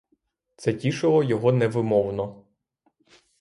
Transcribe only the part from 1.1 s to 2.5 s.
його невимовно.